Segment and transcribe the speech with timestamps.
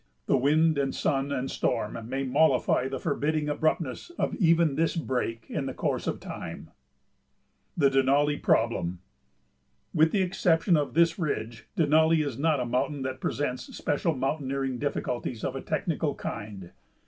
[0.27, 5.47] And wind and sun and storm may mollify the forbidding abruptness of even this break
[5.47, 6.71] in the course of time.
[7.77, 8.97] [Sidenote: The Denali Problem]
[9.93, 14.79] With the exception of this ridge, Denali is not a mountain that presents special mountaineering
[14.79, 16.71] difficulties of a technical kind.